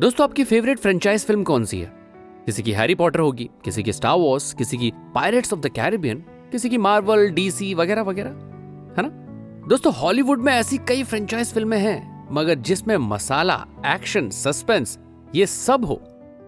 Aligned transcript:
दोस्तों, 0.00 0.24
आपकी 0.24 0.44
favourite 0.44 0.78
franchise 0.78 1.24
film 1.24 1.42
कौन 1.44 1.64
सी 1.64 1.78
है? 1.78 1.90
किसी 2.46 2.62
की 2.62 2.72
हैरी 2.72 2.94
पॉटर 2.94 3.20
होगी, 3.20 3.48
किसी 3.64 3.82
की 3.82 3.92
स्टार 3.92 4.16
वॉर्स 4.18 4.52
किसी 4.54 4.76
की 4.76 4.90
पायरेट्स 5.14 5.52
ऑफ़ 5.52 5.60
द 5.60 5.68
कैरिबियन 5.68 6.24
किसी 6.52 6.68
की 6.70 6.78
मार्वल 6.78 7.28
डीसी 7.30 7.72
वगैरह 7.74 8.02
वगैरह, 8.02 8.30
है 8.96 9.02
ना? 9.02 9.08
दोस्तों 9.68 9.92
हॉलीवुड 9.94 10.40
में 10.40 10.52
ऐसी 10.52 10.78
कई 10.78 11.02
फ्रेंचाइज 11.02 11.52
फ़िल्में 11.54 11.78
हैं, 11.78 12.28
मगर 12.32 12.54
जिसमें 12.54 12.96
मसाला 12.96 13.64
एक्शन 13.86 14.30
सस्पेंस 14.30 14.98
ये 15.34 15.46
सब 15.46 15.84
हो, 15.84 16.00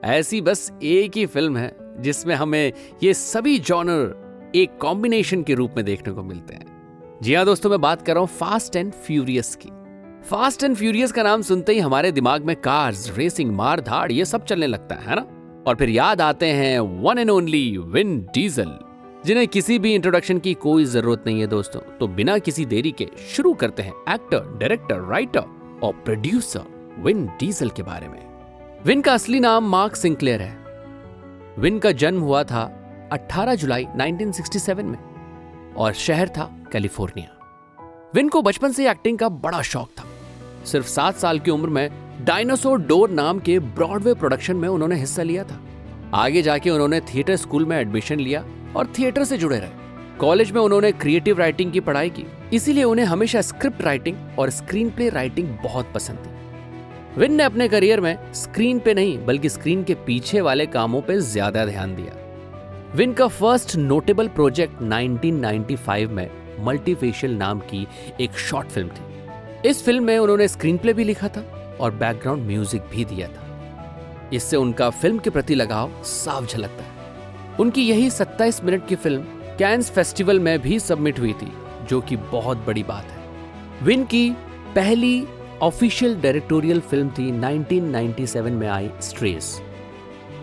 ऐसी 0.04 0.40
बस 0.40 0.70
एक 0.82 1.16
ही 1.16 1.26
फ़िल्म 1.26 1.56
है, 1.56 1.72
जिसमें 2.02 2.34
हमें 2.34 2.72
ये 3.02 3.14
सभी 3.14 3.58
जॉनर 3.60 4.52
एक 4.56 4.76
कॉम्बिनेशन 4.80 5.42
के 5.42 5.54
रूप 5.54 5.74
में 5.76 5.84
देखने 5.84 6.14
को 6.14 6.22
मिलते 6.22 6.54
हैं। 6.54 7.18
जी 7.22 7.34
हाँ 7.34 7.44
दोस्तों, 7.44 7.70
मैं 7.70 7.80
बात 7.80 8.02
कर 8.02 8.14
रहा 8.14 8.20
हूँ 8.20 8.28
फास्ट 8.28 8.76
एंड 8.76 8.92
फ्यूरियस 8.92 9.56
की। 9.56 9.70
फास्ट 10.26 10.62
एंड 10.62 10.76
फ्यूरियस 10.76 11.12
का 11.12 11.22
नाम 11.22 11.42
सुनते 11.42 11.72
ही 11.72 11.78
हमारे 11.78 12.10
दिमाग 12.12 12.44
में 12.44 12.56
कार्स 12.56 13.18
रेसिंग 13.18 13.52
मार 13.52 13.80
धाड़, 13.80 14.12
ये 14.12 14.24
सब 14.24 14.44
चलने 14.44 14.66
लगता 14.66 14.94
है 14.94 15.16
ना? 15.16 15.22
और 15.66 15.76
फिर 15.76 15.88
याद 15.88 16.20
आते 16.20 16.46
हैं 16.46 16.78
one 16.78 17.18
and 17.18 17.30
only 17.30 17.78
Vin 17.78 18.18
Diesel 18.34 18.78
जिन्हें 19.24 19.48
किसी 19.48 19.78
भी 19.78 19.94
इंट्रोडक्शन 19.94 20.38
की 20.38 20.54
कोई 20.54 20.84
ज़रूरत 20.84 21.24
नहीं 21.26 21.40
है 21.40 21.46
दोस्तों। 21.46 21.80
तो 21.80 22.08
बिना 22.08 22.38
किसी 22.38 22.64
देरी 22.66 22.92
के 22.92 23.08
शुरू 23.36 23.54
करते 23.54 23.82
हैं 23.82 23.92
एक्टर 24.14 24.58
डायरेक्टर 24.58 25.00
राइटर 25.00 25.78
और 25.82 25.92
प्रोड्यूसर 26.04 26.96
विन 26.98 27.26
डीजल 27.26 27.70
के 27.70 27.82
बारे 27.82 28.08
में। 28.08 28.20
विन 28.84 29.00
का 29.00 29.14
असली 29.14 29.40
नाम 29.40 29.70
मार्क 29.70 29.96
सिंक्लेयर 29.96 30.42
है। 30.42 30.56
विन 31.58 31.78
का 31.78 31.92
जन्म 31.92 32.20
हुआ 32.20 32.42
था 32.44 32.64
18 33.12 33.54
जुलाई 33.54 33.86
1967 33.96 34.84
में 34.84 34.98
और 35.74 35.92
शहर 35.92 36.28
था 36.28 36.50
कैलिफ़ोर्निया 36.72 37.32
विन 38.14 38.28
को 38.28 38.42
बचपन 38.42 38.72
से 38.72 38.90
एक्टिंग 38.90 39.18
का 39.18 39.28
बड़ा 39.28 39.62
शौक 39.62 39.88
था। 39.88 40.05
सिर्फ़ 40.66 40.86
सात 40.86 41.16
साल 41.16 41.38
की 41.38 41.50
उम्र 41.50 41.68
में 41.68 41.90
डायनासोर 42.24 42.80
डोर 42.80 43.10
नाम 43.10 43.38
के 43.38 43.58
ब्रॉडवे 43.58 44.14
प्रोडक्शन 44.14 44.56
में 44.56 44.68
उन्होंने 44.68 44.96
हिस्सा 44.96 45.22
लिया 45.22 45.44
था। 45.44 45.60
आगे 46.14 46.42
जाके 46.42 46.70
उन्होंने 46.70 47.00
थिएटर 47.00 47.36
स्कूल 47.36 47.66
में 47.66 47.76
एडमिशन 47.76 48.20
लिया 48.20 48.44
और 48.76 48.92
थिएटर 48.98 49.24
से 49.24 49.38
जुड़े 49.38 49.58
रहे। 49.58 49.84
कॉलेज 50.18 50.52
में 50.52 50.60
उन्होंने 50.60 50.92
क्रिएटिव 50.92 51.38
राइटिंग 51.38 51.72
की 51.72 51.80
पढ़ाई 51.80 52.10
की। 52.10 52.24
इसीलिए 52.52 52.84
उन्हें 52.84 53.06
हमेशा 53.06 53.40
स्क्रिप्ट 53.40 53.82
राइटिंग 53.82 54.38
और 54.38 54.50
स्क्रीन 54.50 54.90
प्ले 54.90 55.08
राइटिंग 55.08 55.48
बहुत 55.64 55.92
पसंद 55.94 56.18
थी। 56.18 57.20
विन 57.20 57.34
ने 57.34 57.42
अपने 57.42 57.68
करियर 57.68 58.00
में 58.00 58.32
स्क्रीन 58.34 58.78
पे 58.78 58.94
नहीं, 58.94 59.18
बल्कि 59.26 59.48
स्क्रीन 59.48 59.84
के 59.84 59.94
पीछे 59.94 60.40
वाले 60.40 60.66
कामों 60.66 61.00
पे 61.00 61.18
ज़्यादा 61.20 61.64
ध्यान 61.66 61.94
दिया। 61.96 62.92
विन 62.96 63.12
का 63.12 63.26
फ़र्स्ट 63.28 63.76
नोटेबल 63.76 64.28
प्रोजेक्ट 64.28 64.82
1995 64.82 66.10
में 66.10 66.28
मल्टीफेशियल 66.64 67.36
नाम 67.36 67.58
की 67.60 67.86
एक 68.20 68.38
शॉर्ट 68.38 68.68
फ़िल्म 68.68 68.88
थी। 68.88 69.15
इस 69.66 69.82
फ़िल्म 69.84 70.04
में 70.04 70.18
उन्होंने 70.18 70.46
स्क्रीन 70.48 70.76
प्ले 70.78 70.92
भी 70.92 71.04
लिखा 71.04 71.28
था 71.28 71.40
और 71.80 71.94
बैकग्राउंड 71.94 72.46
म्यूज़िक 72.46 72.82
भी 72.90 73.04
दिया 73.04 73.28
था। 73.28 74.30
इससे 74.32 74.56
उनका 74.56 74.88
फ़िल्म 74.90 75.18
के 75.18 75.30
प्रति 75.30 75.54
लगाव 75.54 76.02
साफ़ 76.04 76.46
झलकता 76.46 76.84
है। 76.84 77.56
उनकी 77.60 77.82
यही 77.82 78.10
27 78.10 78.62
मिनट 78.64 78.86
की 78.88 78.94
फ़िल्म 78.94 79.22
कैंस 79.58 79.90
फेस्टिवल 79.90 80.40
में 80.40 80.58
भी 80.62 80.78
सबमिट 80.78 81.18
हुई 81.18 81.32
थी, 81.32 81.52
जो 81.88 82.00
कि 82.00 82.16
बहुत 82.16 82.58
बड़ी 82.66 82.82
बात 82.82 83.04
है। 83.04 83.84
विन 83.84 84.04
की 84.04 84.30
पहली 84.74 85.26
ऑफिशियल 85.62 86.14
डायरेक्टोरियल 86.20 86.80
फ़िल्म 86.80 87.10
थी 87.10 87.30
1997 87.32 88.50
में 88.50 88.66
आई 88.68 88.90
स्ट्रेस 89.02 89.60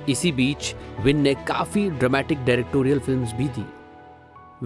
इसी 0.10 0.32
बीच 0.32 0.74
विन 1.02 1.22
ने 1.22 1.34
काफ़ी 1.48 1.90
ड्रामेटिक 1.90 2.46
डायरेक्टोरियल 2.46 3.00
फिल्म्स 3.00 3.34
भी 3.34 3.48
दी। 3.50 3.66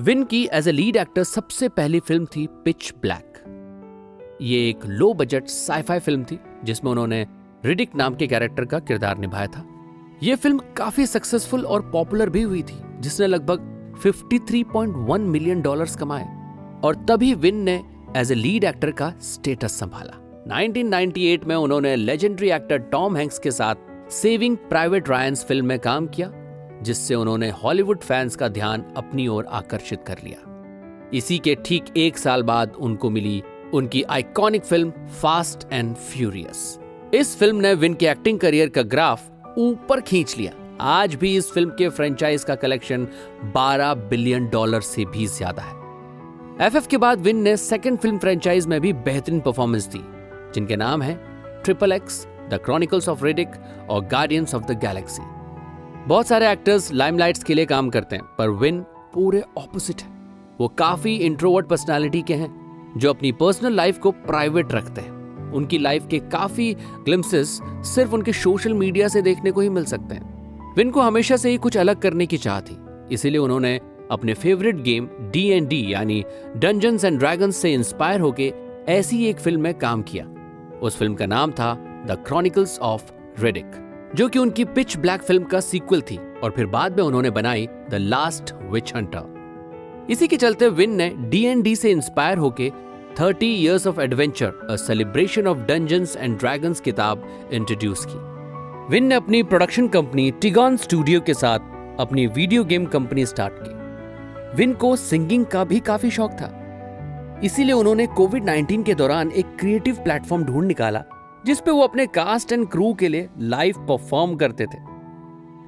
विन 0.02 0.24
की 0.24 0.48
एज 0.54 0.68
ए 0.68 0.72
लीड 0.72 0.96
एक्टर 0.96 1.24
सबसे 1.26 1.70
पहली 1.70 2.00
फ़िल्म 2.00 2.26
थी 2.26 2.48
पिच 2.66 2.94
ब्लैक 3.02 3.44
ये 4.42 4.70
एक 4.70 4.86
लो 4.86 5.14
बजट 5.14 5.48
साइफाई 5.48 6.00
फ़िल्म 6.00 6.24
थी, 6.24 6.40
जिसमें 6.64 6.92
उन्होंने 6.92 7.26
रिडिक 7.66 7.96
नाम 7.96 8.16
के 8.16 8.28
कैरेक्टर 8.28 8.66
का 8.66 8.80
किरदार 8.80 9.17
निभाया 9.17 9.48
था। 9.48 9.66
यह 10.23 10.36
फ़िल्म 10.36 10.60
काफ़ी 10.78 11.06
सक्सेसफुल 11.06 11.66
और 11.66 11.82
पॉपुलर 11.82 12.30
भी 12.30 12.42
हुई 12.42 12.61
थी, 12.64 12.76
जिसने 13.00 13.28
लगभग 13.28 13.95
53.1 14.04 15.22
मिलियन 15.22 15.61
डॉलर्स 15.61 15.95
कमाए, 15.95 16.26
और 16.84 16.95
तभी 17.10 17.34
विन 17.34 17.56
ने 17.56 17.84
एज 18.17 18.32
ए 18.32 18.36
लीड 18.36 18.64
एक्टर 18.64 18.92
का 18.92 19.14
स्टेटस 19.22 19.80
संभाला। 19.80 20.23
1998 20.56 21.45
में 21.45 21.56
उन्होंने 21.56 21.95
लेजेंडरी 21.95 22.50
एक्टर 22.50 22.78
टॉम 22.78 23.17
हैंक्स 23.17 23.40
के 23.40 23.52
साथ 23.52 24.11
सेविंग 24.11 24.58
प्राइवेट 24.58 25.10
रायंस 25.10 25.45
फ़िल्म 25.45 25.66
में 25.66 25.80
काम 25.80 26.08
किया, 26.08 26.32
जिससे 26.82 27.16
उन्होंने 27.16 27.50
हॉलीवुड 27.50 28.00
फैंस 28.00 28.36
का 28.36 28.48
ध्यान 28.48 28.84
अपनी 28.98 29.28
ओर 29.28 29.45
आकर्षित 29.45 30.04
कर 30.08 30.17
लिया। 30.23 30.44
इसी 31.14 31.38
के 31.38 31.56
ठीक 31.66 31.86
एक 31.98 32.17
साल 32.17 32.44
बाद 32.44 32.73
उनको 32.80 33.10
मिली 33.10 33.44
उनकी 33.73 34.04
iconic 34.04 34.64
film 34.64 34.92
fast 35.22 35.67
and 35.73 35.95
furious 35.95 36.80
इस 37.14 37.36
फ़िल्म 37.39 37.58
ने 37.58 37.73
विन 37.73 37.94
के 37.94 38.05
एक्टिंग 38.05 38.39
करियर 38.39 38.70
का 38.70 38.82
ग्राफ 38.83 39.58
ऊपर 39.58 40.02
खींच 40.02 40.38
लिया। 40.38 40.52
आज 40.82 41.16
भी 41.16 41.36
इस 41.38 41.52
फ़िल्म 41.52 41.70
के 41.70 41.89
फ्रेंचाइज 41.89 42.44
का 42.44 42.55
कलेक्शन 42.55 43.08
12 43.55 43.94
बिलियन 44.10 44.48
डॉलर 44.50 44.82
से 44.82 45.05
भी 45.05 45.26
ज़्यादा 45.28 45.64
है। 45.64 46.66
एफएफ 46.67 46.88
के 46.88 46.98
बाद 46.98 47.22
विन 47.22 47.38
ने 47.38 47.55
सेकंड 47.58 47.98
फ़िल्म 48.00 48.17
फ्रेंचाइज 48.17 48.67
में 48.67 48.80
भी 48.82 48.94
बेहतरीन 48.94 49.39
परफॉर्मेंस 49.39 49.88
दी, 49.88 50.02
जिनके 50.54 50.76
नाम 50.76 51.02
है 51.02 51.16
triple 51.64 51.92
X 51.92 52.26
the 52.49 52.60
chronicles 52.66 53.10
of 53.10 53.23
Riddick 53.26 53.49
और 53.89 54.05
गार्डियंस 54.05 54.55
ऑफ़ 54.55 54.64
द 54.64 54.80
गैलेक्सी 54.80 55.23
बहुत 56.08 56.28
सारे 56.28 56.52
एक्टर्स 56.52 56.92
लाइमलाइट्स 56.94 57.44
के 57.44 57.54
लिए 57.54 57.66
काम 57.66 57.89
करते 57.89 58.16
हैं, 58.16 58.23
पर 58.38 58.49
विन 58.49 58.82
पूरे 59.14 59.44
ऑपोजिट 59.58 60.02
है। 60.02 60.16
वो 60.60 60.67
काफ़ी 60.67 61.16
इंट्रोवर्ट 61.16 61.67
पर्सनालिटी 61.67 62.22
के 62.22 62.34
हैं। 62.34 62.67
जो 62.98 63.09
अपनी 63.09 63.31
पर्सनल 63.31 63.73
लाइफ 63.73 63.99
को 63.99 64.11
प्राइवेट 64.11 64.73
रखते 64.73 65.02
हैं। 65.02 65.52
उनकी 65.52 65.77
लाइफ 65.77 66.08
के 66.08 66.20
काफ़ी 66.20 66.73
ग्लिम्सेस 67.05 67.59
सिर्फ़ 67.86 68.14
उनके 68.14 68.33
सोशल 68.33 68.73
मीडिया 68.73 69.08
से 69.08 69.21
देखने 69.21 69.52
को 69.52 69.61
ही 69.61 69.70
मिल 69.70 69.86
सकते 69.86 70.15
हैं। 70.15 70.73
विन 70.77 70.92
को 70.92 71.02
हमेशा 71.02 71.37
से 71.37 71.49
ही 71.49 71.58
कुछ 71.58 71.77
अलग 71.77 72.02
करने 72.02 72.25
की 72.25 72.37
चाह 72.37 72.59
थी। 72.61 72.77
इसीलिए 73.11 73.39
उन्होंने 73.39 73.80
अपने 74.11 74.33
favourite 74.33 74.75
game 74.75 75.08
D 75.31 75.48
and 75.48 75.67
D 75.67 75.83
यानी 75.93 76.23
डंजन्स 76.58 77.03
एंड 77.03 77.20
ड्रैगन्स 77.20 77.58
से 77.58 77.73
इंस्पायर 77.73 78.20
होके 78.20 78.53
ऐसी 78.89 79.25
एक 79.25 79.39
फ़िल्म 79.39 79.61
में 79.61 79.73
काम 79.73 80.02
किया। 80.02 80.25
उस 80.81 80.98
फ़िल्म 80.98 81.15
का 81.15 81.25
नाम 81.25 81.52
था 81.52 81.73
द 82.08 82.23
क्रॉनिकल्स 82.27 82.80
ऑफ़ 82.80 83.11
रेडिक 83.39 83.83
जो 84.15 84.27
कि 84.30 84.39
उनकी 84.39 84.65
पिच 84.65 84.98
ब्लैक 84.98 85.21
फ़िल्म 85.21 85.43
का 85.43 85.59
सीक्वल 85.59 86.02
थी, 86.02 86.17
और 86.43 86.52
फिर 86.52 86.65
बाद 86.65 86.98
में 86.98 87.04
उन्होंने 87.04 87.30
बनाई 87.30 87.67
द 87.89 87.95
लास्ट 87.95 88.54
विच 88.71 88.93
हंटर 88.95 89.36
इसी 90.10 90.28
के 90.28 90.38
चलते 90.38 90.68
विन 90.70 90.95
ने 90.95 91.10
डी 91.10 91.45
एन 91.45 91.62
डी 91.62 91.76
से 91.76 91.92
इंस्पायर 91.92 92.38
होके 92.38 92.72
30 93.18 93.44
years 93.44 93.88
of 93.88 94.02
adventure 94.02 94.68
a 94.70 94.76
celebration 94.76 95.48
of 95.48 95.58
dungeons 95.58 96.16
and 96.18 96.38
dragons 96.40 96.80
किताब 96.80 97.50
इंट्रोड्यूस 97.54 98.06
की। 98.10 98.20
विन 98.94 99.04
ने 99.04 99.16
अपनी 99.16 99.44
प्रोडक्शन 99.44 99.88
कंपनी 99.88 100.32
टिगॉन 100.32 100.78
स्टूडियो 100.78 101.22
के 101.22 101.34
साथ 101.34 101.60
अपनी 102.00 102.28
वीडियो 102.28 102.64
गेम 102.64 102.86
कंपनी 102.86 103.26
स्टार्ट 103.26 103.54
की। 103.58 104.58
विन 104.58 104.73
को 104.73 104.96
सिंगिंग 104.96 105.46
का 105.46 105.64
भी 105.64 105.80
काफ़ी 105.80 106.12
शौक 106.12 106.32
था। 106.32 106.54
इसीलिए 107.44 107.73
उन्होंने 107.73 108.08
कोविड 108.08 108.46
19 108.46 108.84
के 108.84 108.94
दौरान 108.94 109.32
एक 109.32 109.46
क्रिएटिव 109.60 109.96
प्लेटफॉर्म 109.96 110.44
ढूंढ 110.44 110.67
निकाला, 110.67 111.04
जिस 111.46 111.60
पे 111.60 111.72
वो 111.72 111.82
अपने 111.82 112.06
कास्ट 112.08 112.52
एंड 112.52 112.67
क्रू 112.67 112.94
के 112.94 113.08
लिए 113.08 113.30
लाइव 113.40 113.76
परफॉर्म 113.78 114.36
करते 114.36 114.66
थे। 114.66 114.80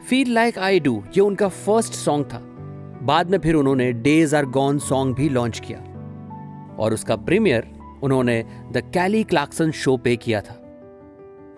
फील 0.10 0.34
लाइक 0.34 0.60
आई 0.60 0.80
डू 0.80 1.04
ये 1.18 1.22
उनका 1.22 1.48
फ़र्स्ट 1.48 1.94
सॉन्ग 1.94 2.26
था। 2.26 2.49
बाद 3.04 3.30
में 3.32 3.38
फिर 3.38 3.56
उन्होंने 3.56 3.92
डेज़ 3.94 4.36
आर 4.36 4.46
गॉन 4.46 4.80
सॉन्ग 4.80 5.16
भी 5.16 5.30
लॉन्च 5.30 5.60
किया। 5.60 5.80
और 6.80 6.94
उसका 6.94 7.16
प्रीमियर 7.16 7.68
उन्होंने 8.04 8.46
द 8.72 8.92
कैली 8.94 9.24
क्लाक्सन 9.24 9.72
शो 9.72 9.98
पे 9.98 10.16
किया 10.16 10.42
था। 10.42 10.56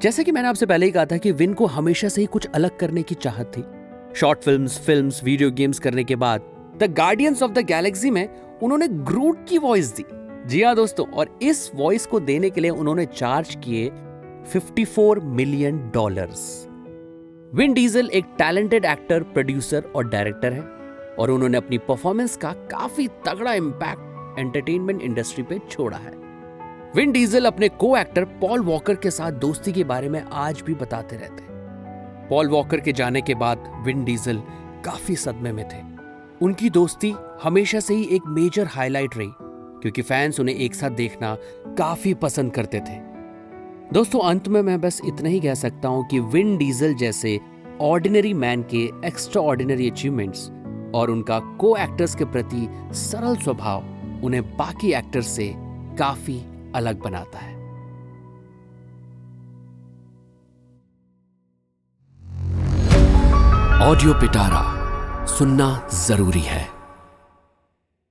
जैसे 0.02 0.24
कि 0.24 0.32
मैंने 0.32 0.48
आपसे 0.48 0.66
पहले 0.66 0.86
ही 0.86 0.92
कहा 0.92 1.06
था 1.06 1.18
कि 1.18 1.32
विन 1.32 1.54
को 1.54 1.66
हमेशा 1.66 2.10
से 2.10 2.22
ही 2.22 2.28
कुछ 2.28 2.46
अलग 2.46 2.78
करने 2.78 3.04
की 3.04 3.16
चाहत 3.16 3.52
थी। 3.58 3.64
Short 4.16 4.40
films 4.40 4.80
films 4.80 5.24
video 5.24 5.52
games 5.52 5.80
करने 5.80 6.04
के 6.04 6.16
बाद 6.16 6.42
the 6.78 6.94
guardians 6.98 7.44
of 7.44 7.52
the 7.52 7.60
galaxy 7.60 8.10
में 8.10 8.30
उन्होंने 8.64 8.88
ग्रूट 8.88 9.46
की 9.50 9.58
वॉइस 9.58 9.96
दी। 9.96 10.06
जी 10.48 10.64
हाँ 10.64 10.76
दोस्तों, 10.76 11.06
और 11.08 11.40
इस 11.42 11.72
वॉइस 11.76 12.06
को 12.06 12.20
देने 12.20 12.50
के 12.50 12.62
लिए 12.62 12.72
उन्होंने 12.72 13.06
चार्ज 13.06 13.58
किए 13.64 13.92
54 14.54 15.20
मिलियन 15.20 15.92
डॉलर्स 15.94 16.68
विन 17.54 17.74
डीजल 17.74 18.10
एक 18.10 18.26
टैलेंटेड 18.38 18.86
एक्टर 18.86 19.24
प्रोड्यूसर 19.24 19.84
और 19.96 20.10
डायरेक्टर 20.10 20.54
है। 20.54 20.81
और 21.20 21.32
उन्होंने 21.32 21.58
अपनी 21.58 21.78
परफॉर्मेंस 21.78 22.36
का 22.38 22.52
काफ़ी 22.72 23.08
तगड़ा 23.26 23.54
इम्पैक्ट 23.54 24.40
एंटरटेनमेंट 24.40 25.02
इंडस्ट्री 25.02 25.44
पे 25.44 25.60
छोड़ा 25.70 25.98
है। 25.98 26.12
विन 26.96 27.12
डीजल 27.12 27.46
अपने 27.46 27.70
को 27.70 27.96
एक्टर 27.98 28.26
पॉल 28.42 28.62
वॉकर 28.62 28.96
के 28.96 29.12
साथ 29.12 29.32
दोस्ती 29.32 29.72
के 29.72 29.84
बारे 29.84 30.10
में 30.10 30.22
आज 30.24 30.62
भी 30.62 30.74
बताते 30.74 31.16
रहते 31.16 31.50
पॉल 32.30 32.50
वॉकर 32.50 32.80
के 32.80 32.94
जाने 32.94 33.22
के 33.22 33.36
बाद 33.36 33.72
विन 33.86 34.04
डीजल 34.04 34.42
काफ़ी 34.86 35.16
सदमे 35.16 35.52
में 35.52 35.68
थे। 35.70 35.82
उनकी 36.46 36.70
दोस्ती 36.70 37.14
हमेशा 37.44 37.80
से 37.80 37.94
ही 37.94 38.04
एक 38.16 38.22
मेजर 38.28 38.68
हाईलाइट 38.68 39.18
रही, 39.18 39.30
क्योंकि 39.82 40.02
फैंस 40.02 40.40
उन्हें 40.40 40.56
एक 40.56 40.76
साथ 40.76 40.90
देखना 40.90 41.36
काफ़ी 41.78 42.14
पसंद 42.14 42.54
करते 42.54 42.80
थे। 42.80 43.00
दोस्तों, 43.94 44.20
अंत 44.20 44.48
में 44.48 44.62
मैं 44.62 44.80
बस 44.82 45.02
इतना 45.06 45.30
ही 45.30 45.40
कह 45.40 45.54
सकता 45.54 45.88
हूँ 45.88 46.08
कि 46.08 46.20
विन 46.20 46.58
डीजल 46.58 46.94
जैसे 46.94 47.40
ऑर्डिनरी 47.82 48.34
मैन 48.34 48.64
के 48.64 48.84
एक्स्ट्रा 49.08 49.42
ऑर्डिनरी 49.42 49.90
अचीवमेंट्स 49.90 50.50
और 50.96 51.12
उनका 51.12 51.40
को 51.40 51.76
एक्टर्स 51.78 52.16
के 52.16 52.26
प्रति 52.26 52.68
सरल 52.92 53.36
स्वभाव 53.36 53.84
उन्हें 54.24 54.58
बाकी 54.58 54.94
एक्टर्स 54.94 55.28
से 55.28 55.54
काफ़ी 56.00 56.42
अलग 56.76 57.02
बनाता 57.02 57.40
है। 57.40 57.50
ऑडियो 63.82 64.14
पिटारा 64.14 64.62
सुनना 65.26 65.90
ज़रूरी 65.94 66.40
है। 66.40 66.81